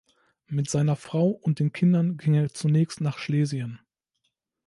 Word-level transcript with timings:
Mit 0.47 0.67
seiner 0.67 0.95
Frau 0.95 1.27
und 1.29 1.59
den 1.59 1.73
Kindern 1.73 2.17
ging 2.17 2.33
er 2.33 2.49
zunächst 2.51 3.01
nach 3.01 3.19
Schlesien. 3.19 3.77